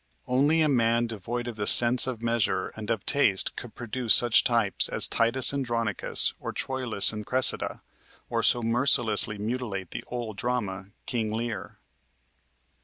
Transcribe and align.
Only 0.25 0.61
a 0.63 0.67
man 0.67 1.05
devoid 1.05 1.45
of 1.47 1.57
the 1.57 1.67
sense 1.67 2.07
of 2.07 2.23
measure 2.23 2.69
and 2.69 2.89
of 2.89 3.05
taste 3.05 3.55
could 3.55 3.75
produce 3.75 4.15
such 4.15 4.43
types 4.43 4.89
as 4.89 5.07
"Titus 5.07 5.53
Andronicus" 5.53 6.33
or 6.39 6.51
"Troilus 6.53 7.13
and 7.13 7.23
Cressida," 7.23 7.81
or 8.27 8.41
so 8.41 8.63
mercilessly 8.63 9.37
mutilate 9.37 9.91
the 9.91 10.03
old 10.07 10.37
drama 10.37 10.87
"King 11.05 11.31
Leir." 11.31 11.77